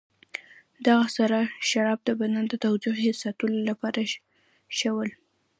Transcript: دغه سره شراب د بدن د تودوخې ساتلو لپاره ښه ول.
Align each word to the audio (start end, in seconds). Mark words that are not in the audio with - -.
دغه 0.85 1.05
سره 1.17 1.39
شراب 1.69 1.99
د 2.05 2.09
بدن 2.19 2.43
د 2.49 2.53
تودوخې 2.63 3.11
ساتلو 3.23 3.57
لپاره 3.69 3.99
ښه 4.77 4.89
ول. 4.95 5.09